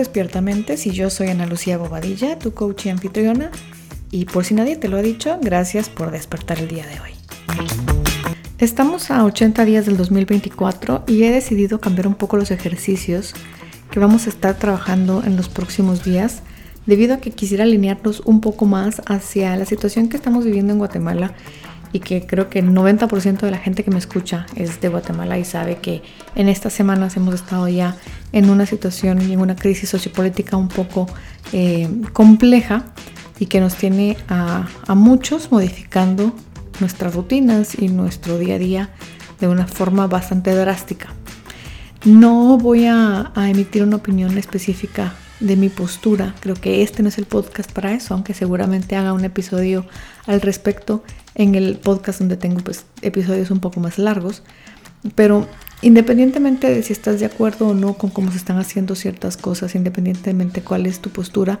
Despiertamente, 0.00 0.78
si 0.78 0.92
yo 0.92 1.10
soy 1.10 1.28
Ana 1.28 1.44
Lucía 1.44 1.76
Bobadilla, 1.76 2.38
tu 2.38 2.54
coach 2.54 2.86
y 2.86 2.88
anfitriona. 2.88 3.50
Y 4.10 4.24
por 4.24 4.46
si 4.46 4.54
nadie 4.54 4.76
te 4.76 4.88
lo 4.88 4.96
ha 4.96 5.02
dicho, 5.02 5.38
gracias 5.42 5.90
por 5.90 6.10
despertar 6.10 6.58
el 6.58 6.68
día 6.68 6.86
de 6.86 6.98
hoy. 7.00 7.10
Estamos 8.56 9.10
a 9.10 9.22
80 9.26 9.62
días 9.66 9.84
del 9.84 9.98
2024 9.98 11.04
y 11.06 11.24
he 11.24 11.30
decidido 11.30 11.80
cambiar 11.80 12.06
un 12.06 12.14
poco 12.14 12.38
los 12.38 12.50
ejercicios 12.50 13.34
que 13.90 14.00
vamos 14.00 14.26
a 14.26 14.30
estar 14.30 14.54
trabajando 14.56 15.22
en 15.22 15.36
los 15.36 15.50
próximos 15.50 16.02
días 16.02 16.40
debido 16.86 17.12
a 17.12 17.18
que 17.18 17.32
quisiera 17.32 17.64
alinearnos 17.64 18.20
un 18.20 18.40
poco 18.40 18.64
más 18.64 19.02
hacia 19.04 19.54
la 19.54 19.66
situación 19.66 20.08
que 20.08 20.16
estamos 20.16 20.46
viviendo 20.46 20.72
en 20.72 20.78
Guatemala 20.78 21.34
y 21.92 22.00
que 22.00 22.26
creo 22.26 22.48
que 22.48 22.60
el 22.60 22.70
90% 22.70 23.40
de 23.40 23.50
la 23.50 23.58
gente 23.58 23.84
que 23.84 23.90
me 23.90 23.98
escucha 23.98 24.46
es 24.54 24.80
de 24.80 24.88
Guatemala 24.88 25.38
y 25.38 25.44
sabe 25.44 25.76
que 25.76 26.02
en 26.34 26.48
estas 26.48 26.72
semanas 26.72 27.16
hemos 27.16 27.34
estado 27.34 27.68
ya 27.68 27.96
en 28.32 28.48
una 28.48 28.66
situación 28.66 29.20
y 29.22 29.32
en 29.32 29.40
una 29.40 29.56
crisis 29.56 29.88
sociopolítica 29.88 30.56
un 30.56 30.68
poco 30.68 31.06
eh, 31.52 31.88
compleja 32.12 32.84
y 33.38 33.46
que 33.46 33.60
nos 33.60 33.74
tiene 33.74 34.16
a, 34.28 34.68
muchos 34.94 35.50
modificando 35.50 36.34
nuestras 36.78 37.14
rutinas 37.14 37.76
y 37.78 37.88
nuestro 37.88 38.38
día 38.38 38.54
a 38.54 38.58
día 38.58 38.90
de 39.40 39.48
una 39.48 39.66
forma 39.66 40.06
bastante 40.06 40.54
drástica. 40.54 41.08
No 42.04 42.56
voy 42.58 42.86
a, 42.86 43.32
a 43.34 43.50
emitir 43.50 43.82
una 43.82 43.96
opinión 43.96 44.38
específica 44.38 45.14
de 45.40 45.56
mi 45.56 45.70
postura. 45.70 46.34
Creo 46.40 46.54
que 46.54 46.82
este 46.82 47.02
no 47.02 47.08
es 47.08 47.18
el 47.18 47.24
podcast 47.24 47.72
para 47.72 47.92
eso, 47.92 48.14
aunque 48.14 48.34
seguramente 48.34 48.96
haga 48.96 49.12
un 49.12 49.24
episodio 49.24 49.86
al 50.26 50.40
respecto 50.42 51.02
en 51.34 51.54
el 51.54 51.76
podcast 51.76 52.20
donde 52.20 52.36
tengo 52.36 52.60
pues 52.60 52.84
episodios 53.02 53.50
un 53.50 53.60
poco 53.60 53.80
más 53.80 53.98
largos. 53.98 54.42
Pero 55.14 55.46
independientemente 55.82 56.68
de 56.68 56.82
si 56.82 56.92
estás 56.92 57.20
de 57.20 57.26
acuerdo 57.26 57.68
o 57.68 57.74
no 57.74 57.94
con 57.94 58.10
cómo 58.10 58.30
se 58.30 58.36
están 58.36 58.58
haciendo 58.58 58.94
ciertas 58.94 59.36
cosas, 59.36 59.74
independientemente 59.74 60.62
cuál 60.62 60.86
es 60.86 61.00
tu 61.00 61.10
postura, 61.10 61.60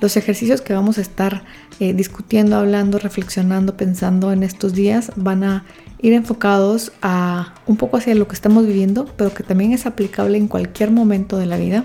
los 0.00 0.16
ejercicios 0.16 0.62
que 0.62 0.72
vamos 0.72 0.96
a 0.96 1.02
estar 1.02 1.44
eh, 1.78 1.92
discutiendo, 1.92 2.56
hablando, 2.56 2.98
reflexionando, 2.98 3.76
pensando 3.76 4.32
en 4.32 4.42
estos 4.42 4.72
días 4.72 5.12
van 5.16 5.44
a 5.44 5.64
ir 6.00 6.14
enfocados 6.14 6.92
a 7.02 7.54
un 7.66 7.76
poco 7.76 7.98
hacia 7.98 8.14
lo 8.14 8.26
que 8.26 8.34
estamos 8.34 8.66
viviendo, 8.66 9.04
pero 9.16 9.34
que 9.34 9.42
también 9.42 9.72
es 9.72 9.84
aplicable 9.84 10.38
en 10.38 10.48
cualquier 10.48 10.90
momento 10.90 11.36
de 11.36 11.46
la 11.46 11.58
vida 11.58 11.84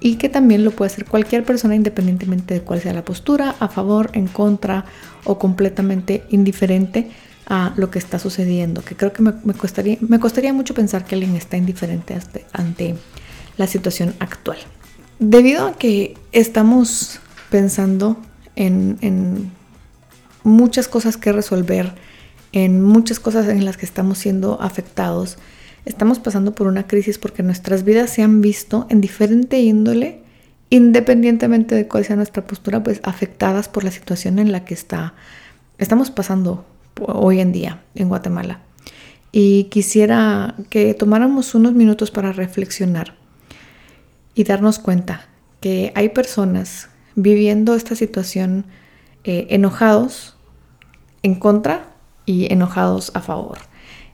y 0.00 0.16
que 0.16 0.28
también 0.28 0.64
lo 0.64 0.70
puede 0.70 0.92
hacer 0.92 1.04
cualquier 1.04 1.44
persona 1.44 1.74
independientemente 1.74 2.54
de 2.54 2.60
cuál 2.60 2.80
sea 2.80 2.92
la 2.92 3.04
postura, 3.04 3.54
a 3.60 3.68
favor, 3.68 4.10
en 4.12 4.26
contra 4.26 4.84
o 5.24 5.38
completamente 5.38 6.24
indiferente 6.30 7.10
a 7.48 7.72
lo 7.76 7.90
que 7.90 7.98
está 7.98 8.18
sucediendo, 8.18 8.82
que 8.82 8.96
creo 8.96 9.12
que 9.12 9.22
me, 9.22 9.54
costaría, 9.54 9.98
me 10.00 10.18
costaría 10.18 10.52
mucho 10.52 10.74
pensar 10.74 11.04
que 11.04 11.14
alguien 11.14 11.36
está 11.36 11.56
indiferente 11.56 12.18
ante 12.52 12.96
la 13.56 13.66
situación 13.66 14.14
actual. 14.18 14.58
Debido 15.18 15.66
a 15.66 15.78
que 15.78 16.16
estamos 16.32 17.20
pensando 17.50 18.18
en, 18.56 18.98
en 19.00 19.52
muchas 20.42 20.88
cosas 20.88 21.16
que 21.16 21.32
resolver, 21.32 21.94
en 22.52 22.82
muchas 22.82 23.20
cosas 23.20 23.48
en 23.48 23.64
las 23.64 23.76
que 23.76 23.86
estamos 23.86 24.18
siendo 24.18 24.60
afectados, 24.60 25.38
estamos 25.86 26.18
pasando 26.18 26.54
por 26.54 26.66
una 26.66 26.86
crisis 26.86 27.18
porque 27.18 27.42
nuestras 27.42 27.84
vidas 27.84 28.10
se 28.10 28.22
han 28.22 28.42
visto 28.42 28.86
en 28.90 29.00
diferente 29.00 29.60
índole, 29.60 30.20
independientemente 30.68 31.74
de 31.74 31.88
cuál 31.88 32.04
sea 32.04 32.16
nuestra 32.16 32.44
postura, 32.44 32.82
pues 32.82 33.00
afectadas 33.04 33.68
por 33.68 33.84
la 33.84 33.90
situación 33.90 34.38
en 34.38 34.52
la 34.52 34.64
que 34.64 34.74
está, 34.74 35.14
estamos 35.78 36.10
pasando 36.10 36.66
hoy 37.00 37.40
en 37.40 37.52
día 37.52 37.82
en 37.94 38.08
Guatemala. 38.08 38.60
Y 39.32 39.64
quisiera 39.64 40.54
que 40.70 40.92
tomáramos 40.92 41.54
unos 41.54 41.72
minutos 41.72 42.10
para 42.10 42.32
reflexionar 42.32 43.14
y 44.34 44.44
darnos 44.44 44.78
cuenta 44.78 45.28
que 45.60 45.92
hay 45.94 46.08
personas 46.08 46.88
viviendo 47.14 47.74
esta 47.74 47.94
situación 47.94 48.66
eh, 49.24 49.46
enojados 49.50 50.36
en 51.22 51.34
contra 51.36 51.88
y 52.24 52.52
enojados 52.52 53.12
a 53.14 53.20
favor. 53.20 53.58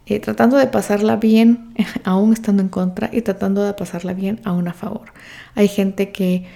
Eh, 0.07 0.19
tratando 0.19 0.57
de 0.57 0.67
pasarla 0.67 1.17
bien, 1.17 1.75
aún 2.05 2.33
estando 2.33 2.63
en 2.63 2.69
contra, 2.69 3.11
y 3.13 3.23
tratando 3.23 3.63
de 3.63 3.73
pasarla 3.75 4.15
bien 4.15 4.41
aún 4.45 4.69
a 4.69 4.73
favor. 4.73 5.13
Hay 5.55 5.69
gente 5.69 6.11
que 6.11 6.47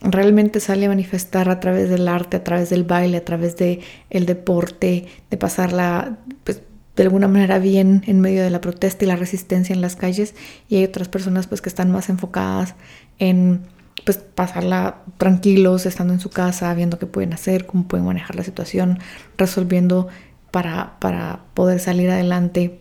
realmente 0.00 0.60
sale 0.60 0.86
a 0.86 0.88
manifestar 0.88 1.48
a 1.48 1.60
través 1.60 1.88
del 1.88 2.08
arte, 2.08 2.36
a 2.36 2.44
través 2.44 2.70
del 2.70 2.84
baile, 2.84 3.18
a 3.18 3.24
través 3.24 3.56
del 3.56 3.80
el 4.10 4.26
deporte, 4.26 5.06
de 5.30 5.36
pasarla 5.36 6.18
pues, 6.44 6.62
de 6.96 7.02
alguna 7.02 7.28
manera 7.28 7.58
bien 7.58 8.02
en 8.06 8.20
medio 8.20 8.42
de 8.42 8.50
la 8.50 8.60
protesta 8.60 9.04
y 9.04 9.08
la 9.08 9.16
resistencia 9.16 9.74
en 9.74 9.80
las 9.80 9.96
calles, 9.96 10.34
y 10.68 10.76
hay 10.76 10.84
otras 10.84 11.08
personas 11.08 11.46
pues 11.46 11.60
que 11.60 11.68
están 11.68 11.90
más 11.90 12.08
enfocadas 12.08 12.74
en 13.18 13.62
pues 14.04 14.18
pasarla 14.18 14.98
tranquilos, 15.16 15.86
estando 15.86 16.12
en 16.12 16.20
su 16.20 16.30
casa, 16.30 16.72
viendo 16.74 16.98
qué 16.98 17.06
pueden 17.06 17.32
hacer, 17.32 17.66
cómo 17.66 17.88
pueden 17.88 18.06
manejar 18.06 18.36
la 18.36 18.44
situación, 18.44 18.98
resolviendo 19.36 20.08
para, 20.50 20.98
para 21.00 21.40
poder 21.54 21.80
salir 21.80 22.10
adelante 22.10 22.80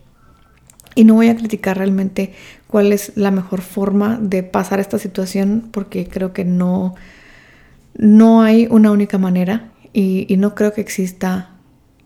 y 0.96 1.04
no 1.04 1.14
voy 1.14 1.28
a 1.28 1.36
criticar 1.36 1.78
realmente 1.78 2.34
cuál 2.68 2.94
es 2.94 3.12
la 3.16 3.30
mejor 3.30 3.62
forma 3.62 4.18
de 4.20 4.44
pasar 4.44 4.80
esta 4.80 4.98
situación 4.98 5.68
porque 5.72 6.08
creo 6.08 6.34
que 6.34 6.46
no, 6.46 6.96
no 7.98 8.42
hay 8.42 8.68
una 8.72 8.92
única 8.92 9.18
manera 9.18 9.72
y, 9.94 10.36
no 10.38 10.56
creo 10.56 10.74
que 10.74 10.82
exista 10.82 11.52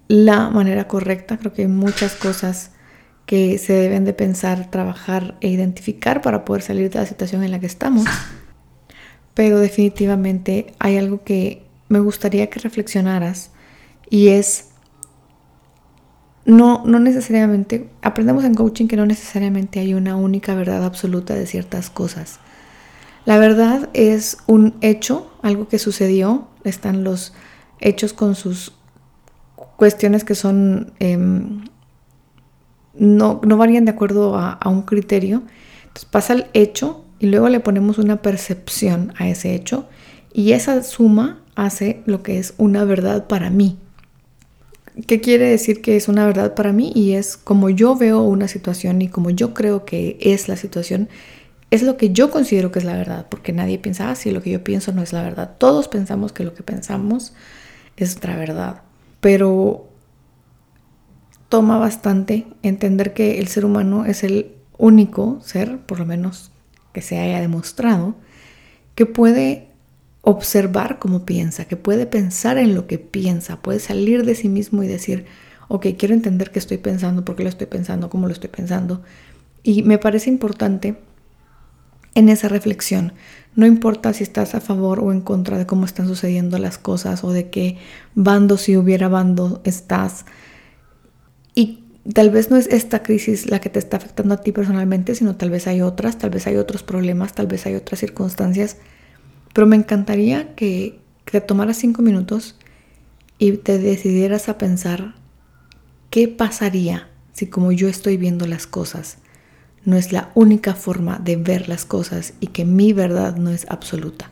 la 0.07 0.49
manera 0.51 0.87
correcta. 0.87 1.37
Creo 1.37 1.53
que 1.53 1.63
hay 1.63 1.67
muchas 1.67 2.13
cosas 2.15 2.71
que 3.25 3.57
se 3.57 3.73
deben 3.73 4.05
de 4.05 4.13
pensar, 4.13 4.69
trabajar 4.69 5.37
e 5.41 5.47
identificar 5.47 6.21
para 6.21 6.45
poder 6.45 6.61
salir 6.61 6.91
de 6.91 6.99
la 6.99 7.07
situación 7.07 7.43
en 7.43 7.51
la 7.51 7.59
que 7.59 7.65
estamos. 7.65 8.05
Pero 9.33 9.59
definitivamente 9.59 10.73
hay 10.77 10.97
algo 10.97 11.23
que 11.23 11.63
me 11.87 11.99
gustaría 11.99 12.49
que 12.51 12.59
reflexionaras 12.59 13.51
y 14.09 14.29
es 14.29 14.68
no, 16.49 16.81
no 16.83 16.99
necesariamente, 16.99 17.89
aprendemos 18.01 18.43
en 18.43 18.55
coaching 18.55 18.87
que 18.87 18.97
no 18.97 19.05
necesariamente 19.05 19.79
hay 19.79 19.93
una 19.93 20.15
única 20.15 20.55
verdad 20.55 20.83
absoluta 20.83 21.35
de 21.35 21.45
ciertas 21.45 21.91
cosas. 21.91 22.39
La 23.25 23.37
verdad 23.37 23.89
es 23.93 24.37
un 24.47 24.73
hecho, 24.81 25.31
algo 25.43 25.67
que 25.67 25.77
sucedió, 25.77 26.47
están 26.63 27.03
los 27.03 27.33
hechos 27.79 28.13
con 28.13 28.33
sus 28.33 28.73
cuestiones 29.75 30.23
que 30.23 30.33
son, 30.33 30.93
em, 30.99 31.65
no, 32.95 33.41
no, 33.45 33.57
varían 33.57 33.85
de 33.85 33.91
acuerdo 33.91 34.35
a, 34.35 34.53
a 34.53 34.69
un 34.69 34.81
criterio. 34.81 35.43
Entonces 35.83 36.05
pasa 36.05 36.33
el 36.33 36.47
hecho 36.53 37.05
y 37.19 37.27
luego 37.27 37.49
le 37.49 37.59
ponemos 37.59 37.99
una 37.99 38.23
percepción 38.23 39.13
a 39.17 39.29
ese 39.29 39.53
hecho 39.53 39.87
y 40.33 40.53
esa 40.53 40.81
suma 40.81 41.43
hace 41.55 42.01
lo 42.05 42.23
que 42.23 42.39
es 42.39 42.55
una 42.57 42.85
verdad 42.85 43.27
para 43.27 43.51
mí. 43.51 43.77
¿Qué 45.07 45.21
quiere 45.21 45.49
decir 45.49 45.81
que 45.81 45.95
es 45.95 46.07
una 46.07 46.25
verdad 46.25 46.55
para 46.55 46.73
mí? 46.73 46.91
Y 46.95 47.13
es 47.13 47.37
como 47.37 47.69
yo 47.69 47.95
veo 47.95 48.21
una 48.21 48.47
situación 48.47 49.01
y 49.01 49.07
como 49.07 49.29
yo 49.29 49.53
creo 49.53 49.85
que 49.85 50.17
es 50.19 50.47
la 50.47 50.55
situación, 50.55 51.09
es 51.71 51.83
lo 51.83 51.97
que 51.97 52.11
yo 52.11 52.31
considero 52.31 52.71
que 52.71 52.79
es 52.79 52.85
la 52.85 52.97
verdad, 52.97 53.27
porque 53.29 53.53
nadie 53.53 53.77
piensa, 53.77 54.11
ah, 54.11 54.15
lo 54.31 54.41
que 54.41 54.49
yo 54.49 54.63
pienso 54.63 54.91
no 54.91 55.01
es 55.01 55.13
la 55.13 55.21
verdad. 55.21 55.55
Todos 55.57 55.87
pensamos 55.87 56.31
que 56.31 56.43
lo 56.43 56.53
que 56.53 56.63
pensamos 56.63 57.33
es 57.97 58.17
otra 58.17 58.35
verdad, 58.35 58.81
pero 59.21 59.87
toma 61.49 61.77
bastante 61.77 62.47
entender 62.63 63.13
que 63.13 63.39
el 63.39 63.47
ser 63.47 63.65
humano 63.65 64.05
es 64.05 64.23
el 64.23 64.55
único 64.77 65.39
ser, 65.43 65.79
por 65.79 65.99
lo 65.99 66.05
menos 66.05 66.51
que 66.93 67.01
se 67.01 67.19
haya 67.19 67.39
demostrado, 67.39 68.15
que 68.95 69.05
puede 69.05 69.68
observar 70.21 70.99
cómo 70.99 71.25
piensa, 71.25 71.65
que 71.65 71.77
puede 71.77 72.05
pensar 72.05 72.57
en 72.57 72.75
lo 72.75 72.87
que 72.87 72.99
piensa, 72.99 73.61
puede 73.61 73.79
salir 73.79 74.25
de 74.25 74.35
sí 74.35 74.49
mismo 74.49 74.83
y 74.83 74.87
decir, 74.87 75.25
ok, 75.67 75.87
quiero 75.97 76.13
entender 76.13 76.51
qué 76.51 76.59
estoy 76.59 76.77
pensando, 76.77 77.23
por 77.23 77.35
qué 77.35 77.43
lo 77.43 77.49
estoy 77.49 77.67
pensando, 77.67 78.09
cómo 78.09 78.27
lo 78.27 78.33
estoy 78.33 78.49
pensando. 78.49 79.01
Y 79.63 79.83
me 79.83 79.97
parece 79.97 80.29
importante 80.29 80.97
en 82.15 82.29
esa 82.29 82.49
reflexión. 82.49 83.13
No 83.55 83.65
importa 83.65 84.13
si 84.13 84.23
estás 84.23 84.55
a 84.55 84.61
favor 84.61 84.99
o 84.99 85.11
en 85.11 85.21
contra 85.21 85.57
de 85.57 85.65
cómo 85.65 85.85
están 85.85 86.07
sucediendo 86.07 86.57
las 86.57 86.77
cosas 86.77 87.23
o 87.23 87.31
de 87.31 87.49
qué 87.49 87.77
bando, 88.15 88.57
si 88.57 88.77
hubiera 88.77 89.07
bando, 89.07 89.61
estás. 89.63 90.25
Y 91.55 91.83
tal 92.13 92.29
vez 92.29 92.51
no 92.51 92.57
es 92.57 92.67
esta 92.67 93.03
crisis 93.03 93.49
la 93.49 93.59
que 93.59 93.69
te 93.69 93.79
está 93.79 93.97
afectando 93.97 94.35
a 94.35 94.41
ti 94.41 94.51
personalmente, 94.51 95.15
sino 95.15 95.35
tal 95.35 95.49
vez 95.49 95.67
hay 95.67 95.81
otras, 95.81 96.17
tal 96.17 96.29
vez 96.29 96.47
hay 96.47 96.57
otros 96.57 96.83
problemas, 96.83 97.33
tal 97.33 97.47
vez 97.47 97.65
hay 97.65 97.75
otras 97.75 97.99
circunstancias 97.99 98.77
pero 99.59 99.67
me 99.67 99.75
encantaría 99.75 100.55
que, 100.55 101.01
te 101.25 101.41
tomaras 101.41 101.75
cinco 101.75 102.01
minutos 102.01 102.55
y 103.39 103.57
te 103.57 103.77
decidieras 103.77 104.47
a 104.47 104.57
pensar 104.57 105.15
qué 106.09 106.29
pasaría 106.29 107.09
si 107.33 107.47
como 107.47 107.73
yo 107.73 107.89
estoy 107.89 108.15
viendo 108.15 108.47
las 108.47 108.67
cosas, 108.67 109.17
no 109.83 109.97
es 109.97 110.13
la 110.13 110.31
única 110.33 110.75
forma 110.75 111.19
de 111.19 111.35
ver 111.35 111.67
las 111.67 111.83
cosas 111.83 112.35
y 112.39 112.47
que 112.47 112.63
mi 112.63 112.93
verdad 112.93 113.35
no 113.35 113.49
es 113.49 113.67
absoluta. 113.69 114.31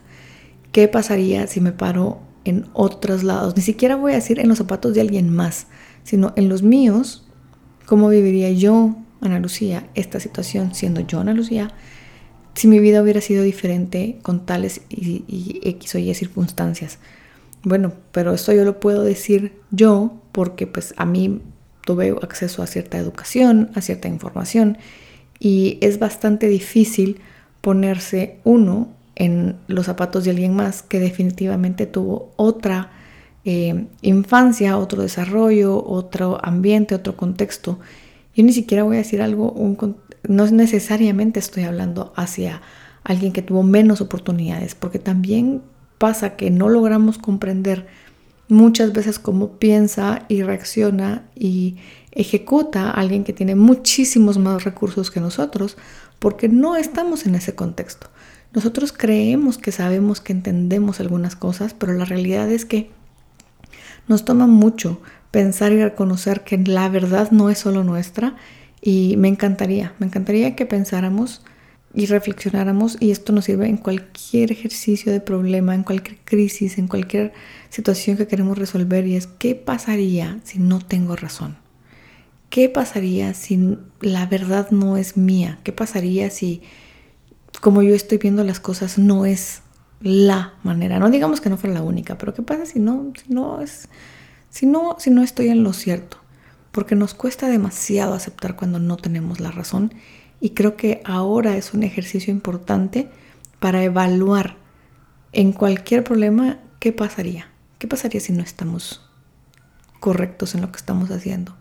¿Qué 0.71 0.87
pasaría 0.87 1.45
si 1.47 1.59
me 1.59 1.73
paro 1.73 2.21
en 2.45 2.69
otros 2.71 3.23
lados? 3.23 3.53
Ni 3.57 3.63
siquiera 3.63 3.97
voy 3.97 4.13
a 4.13 4.15
decir 4.15 4.39
en 4.39 4.47
los 4.47 4.59
zapatos 4.59 4.93
de 4.93 5.01
alguien 5.01 5.29
más, 5.29 5.67
sino 6.05 6.31
en 6.37 6.47
los 6.47 6.63
míos. 6.63 7.27
¿Cómo 7.85 8.07
viviría 8.07 8.49
yo, 8.51 8.95
Ana 9.19 9.41
Lucía, 9.41 9.89
esta 9.93 10.21
situación 10.21 10.73
siendo 10.73 11.01
yo, 11.01 11.19
Ana 11.19 11.33
Lucía, 11.33 11.73
si 12.57 12.67
mi 12.67 12.79
vida 12.79 13.03
hubiera 13.03 13.21
sido 13.21 13.43
diferente 13.43 14.17
con 14.23 14.45
tales 14.45 14.81
y, 14.89 15.23
y 15.27 15.61
X 15.63 15.93
o 15.93 15.99
Y 15.99 16.11
circunstancias. 16.15 16.97
Bueno, 17.63 17.93
pero 18.11 18.33
esto 18.33 18.51
yo 18.51 18.65
lo 18.65 18.79
puedo 18.79 19.03
decir 19.03 19.53
yo 19.69 20.13
porque 20.31 20.65
pues 20.65 20.95
a 20.97 21.05
mí 21.05 21.41
tuve 21.85 22.15
acceso 22.21 22.63
a 22.63 22.67
cierta 22.67 22.97
educación, 22.97 23.69
a 23.75 23.81
cierta 23.81 24.07
información 24.07 24.77
y 25.39 25.77
es 25.81 25.99
bastante 25.99 26.47
difícil 26.47 27.21
ponerse 27.61 28.39
uno 28.43 28.89
en 29.15 29.57
los 29.67 29.85
zapatos 29.85 30.23
de 30.23 30.31
alguien 30.31 30.55
más 30.55 30.81
que 30.81 30.99
definitivamente 30.99 31.85
tuvo 31.85 32.31
otra 32.37 32.89
eh, 33.45 33.85
infancia, 34.01 34.79
otro 34.79 35.03
desarrollo, 35.03 35.83
otro 35.85 36.39
ambiente, 36.43 36.95
otro 36.95 37.15
contexto. 37.15 37.79
Yo 38.35 38.43
ni 38.43 38.51
siquiera 38.51 38.83
voy 38.83 38.95
a 38.95 38.99
decir 38.99 39.21
algo, 39.21 39.53
no 40.27 40.45
necesariamente 40.47 41.39
estoy 41.39 41.63
hablando 41.63 42.13
hacia 42.15 42.61
alguien 43.03 43.33
que 43.33 43.41
tuvo 43.41 43.63
menos 43.63 44.01
oportunidades, 44.01 44.75
porque 44.75 44.99
también 44.99 45.61
pasa 45.97 46.35
que 46.35 46.51
no 46.51 46.69
logramos 46.69 47.17
comprender 47.17 47.87
muchas 48.49 48.93
veces 48.93 49.19
cómo 49.19 49.53
piensa 49.53 50.25
y 50.27 50.43
reacciona 50.43 51.23
y 51.35 51.77
ejecuta 52.11 52.91
alguien 52.91 53.23
que 53.23 53.33
tiene 53.33 53.55
muchísimos 53.55 54.37
más 54.37 54.63
recursos 54.63 55.11
que 55.11 55.19
nosotros, 55.19 55.77
porque 56.19 56.49
no 56.49 56.75
estamos 56.75 57.25
en 57.25 57.35
ese 57.35 57.55
contexto. 57.55 58.07
Nosotros 58.53 58.91
creemos 58.91 59.57
que 59.57 59.71
sabemos 59.71 60.21
que 60.21 60.33
entendemos 60.33 60.99
algunas 60.99 61.35
cosas, 61.35 61.73
pero 61.73 61.93
la 61.93 62.05
realidad 62.05 62.49
es 62.51 62.65
que 62.65 62.89
nos 64.07 64.25
toma 64.25 64.47
mucho 64.47 65.01
pensar 65.31 65.73
y 65.73 65.83
reconocer 65.83 66.43
que 66.43 66.57
la 66.57 66.89
verdad 66.89 67.31
no 67.31 67.49
es 67.49 67.59
solo 67.59 67.83
nuestra 67.83 68.35
y 68.81 69.15
me 69.17 69.27
encantaría, 69.27 69.93
me 69.99 70.05
encantaría 70.05 70.55
que 70.55 70.65
pensáramos 70.65 71.41
y 71.93 72.05
reflexionáramos 72.05 72.97
y 72.99 73.11
esto 73.11 73.33
nos 73.33 73.45
sirve 73.45 73.67
en 73.67 73.77
cualquier 73.77 74.51
ejercicio 74.51 75.11
de 75.11 75.21
problema, 75.21 75.73
en 75.73 75.83
cualquier 75.83 76.17
crisis, 76.23 76.77
en 76.77 76.87
cualquier 76.87 77.33
situación 77.69 78.17
que 78.17 78.27
queremos 78.27 78.57
resolver 78.57 79.07
y 79.07 79.15
es 79.15 79.27
¿qué 79.27 79.55
pasaría 79.55 80.39
si 80.43 80.59
no 80.59 80.79
tengo 80.79 81.15
razón? 81.15 81.57
¿Qué 82.49 82.69
pasaría 82.69 83.33
si 83.33 83.77
la 83.99 84.25
verdad 84.25 84.69
no 84.71 84.95
es 84.97 85.17
mía? 85.17 85.59
¿Qué 85.63 85.71
pasaría 85.71 86.29
si 86.29 86.61
como 87.61 87.81
yo 87.81 87.95
estoy 87.95 88.19
viendo 88.19 88.43
las 88.43 88.59
cosas 88.59 88.97
no 88.97 89.25
es 89.25 89.61
la 89.99 90.53
manera? 90.63 90.99
No 90.99 91.09
digamos 91.09 91.41
que 91.41 91.49
no 91.49 91.57
fue 91.57 91.71
la 91.71 91.81
única, 91.81 92.17
pero 92.17 92.33
¿qué 92.33 92.43
pasa 92.43 92.65
si 92.65 92.79
no, 92.79 93.11
si 93.15 93.33
no 93.33 93.61
es, 93.61 93.89
si 94.49 94.65
no, 94.65 94.97
si 94.99 95.09
no 95.09 95.23
estoy 95.23 95.49
en 95.49 95.63
lo 95.63 95.73
cierto? 95.73 96.17
Porque 96.71 96.95
nos 96.95 97.13
cuesta 97.13 97.47
demasiado 97.47 98.13
aceptar 98.13 98.55
cuando 98.55 98.79
no 98.79 98.97
tenemos 98.97 99.39
la 99.39 99.51
razón 99.51 99.93
y 100.39 100.51
creo 100.51 100.75
que 100.77 101.01
ahora 101.05 101.57
es 101.57 101.73
un 101.73 101.83
ejercicio 101.83 102.31
importante 102.31 103.09
para 103.59 103.83
evaluar 103.83 104.57
en 105.31 105.51
cualquier 105.51 106.03
problema 106.03 106.59
qué 106.79 106.91
pasaría. 106.91 107.47
¿Qué 107.79 107.87
pasaría 107.87 108.21
si 108.21 108.33
no 108.33 108.43
estamos 108.43 109.07
correctos 109.99 110.55
en 110.55 110.61
lo 110.61 110.71
que 110.71 110.77
estamos 110.77 111.11
haciendo? 111.11 111.55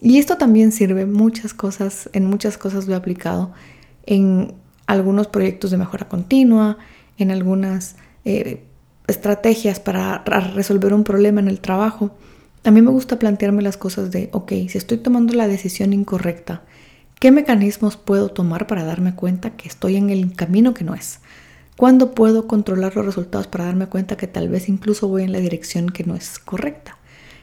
Y 0.00 0.18
esto 0.18 0.38
también 0.38 0.72
sirve 0.72 1.04
muchas 1.04 1.52
cosas, 1.52 2.08
en 2.12 2.24
muchas 2.24 2.56
cosas 2.56 2.86
lo 2.86 2.94
he 2.94 2.96
aplicado, 2.96 3.52
en 4.06 4.54
algunos 4.86 5.26
proyectos 5.26 5.70
de 5.70 5.76
mejora 5.76 6.08
continua, 6.08 6.78
en 7.18 7.30
algunas 7.30 7.96
eh, 8.24 8.64
estrategias 9.06 9.80
para 9.80 10.24
resolver 10.54 10.94
un 10.94 11.04
problema 11.04 11.40
en 11.40 11.48
el 11.48 11.60
trabajo. 11.60 12.16
También 12.62 12.84
me 12.84 12.90
gusta 12.90 13.18
plantearme 13.18 13.62
las 13.62 13.78
cosas 13.78 14.10
de, 14.10 14.28
ok, 14.32 14.52
si 14.68 14.76
estoy 14.76 14.98
tomando 14.98 15.32
la 15.32 15.48
decisión 15.48 15.94
incorrecta, 15.94 16.62
¿qué 17.18 17.30
mecanismos 17.30 17.96
puedo 17.96 18.28
tomar 18.28 18.66
para 18.66 18.84
darme 18.84 19.14
cuenta 19.14 19.56
que 19.56 19.66
estoy 19.66 19.96
en 19.96 20.10
el 20.10 20.34
camino 20.34 20.74
que 20.74 20.84
no 20.84 20.94
es? 20.94 21.20
¿Cuándo 21.78 22.14
puedo 22.14 22.46
controlar 22.46 22.94
los 22.94 23.06
resultados 23.06 23.46
para 23.46 23.64
darme 23.64 23.86
cuenta 23.86 24.18
que 24.18 24.26
tal 24.26 24.50
vez 24.50 24.68
incluso 24.68 25.08
voy 25.08 25.22
en 25.22 25.32
la 25.32 25.40
dirección 25.40 25.88
que 25.88 26.04
no 26.04 26.14
es 26.14 26.38
correcta? 26.38 26.98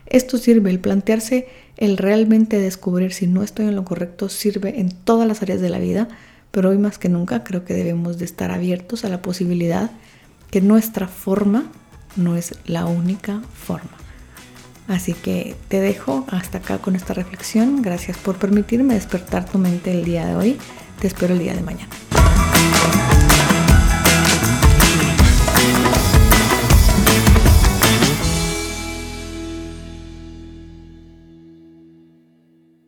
Esto 0.05 0.37
sirve, 0.37 0.69
el 0.69 0.79
plantearse, 0.79 1.47
el 1.77 1.97
realmente 1.97 2.59
descubrir 2.59 3.11
si 3.11 3.25
no 3.25 3.41
estoy 3.41 3.65
en 3.65 3.75
lo 3.75 3.83
correcto, 3.83 4.29
sirve 4.29 4.79
en 4.79 4.91
todas 4.91 5.27
las 5.27 5.41
áreas 5.41 5.59
de 5.59 5.69
la 5.69 5.79
vida, 5.79 6.07
pero 6.51 6.69
hoy 6.69 6.77
más 6.77 6.99
que 6.99 7.09
nunca 7.09 7.43
creo 7.43 7.65
que 7.65 7.73
debemos 7.73 8.19
de 8.19 8.25
estar 8.25 8.51
abiertos 8.51 9.03
a 9.03 9.09
la 9.09 9.23
posibilidad 9.23 9.89
que 10.51 10.61
nuestra 10.61 11.07
forma 11.07 11.71
no 12.15 12.35
es 12.35 12.53
la 12.67 12.85
única 12.85 13.41
forma. 13.53 14.06
Así 14.87 15.13
que 15.13 15.55
te 15.67 15.81
dejo 15.81 16.25
hasta 16.29 16.59
acá 16.59 16.77
con 16.79 16.95
esta 16.95 17.13
reflexión. 17.13 17.81
Gracias 17.81 18.17
por 18.17 18.37
permitirme 18.37 18.93
despertar 18.93 19.45
tu 19.45 19.57
mente 19.57 19.91
el 19.91 20.05
día 20.05 20.25
de 20.25 20.35
hoy. 20.35 20.57
Te 20.99 21.07
espero 21.07 21.33
el 21.33 21.39
día 21.39 21.53
de 21.53 21.61
mañana. 21.61 21.89